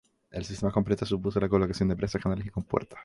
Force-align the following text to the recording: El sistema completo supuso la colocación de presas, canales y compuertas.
El 0.31 0.45
sistema 0.45 0.71
completo 0.71 1.05
supuso 1.05 1.39
la 1.39 1.47
colocación 1.47 1.87
de 1.89 1.95
presas, 1.95 2.23
canales 2.23 2.47
y 2.47 2.49
compuertas. 2.49 2.99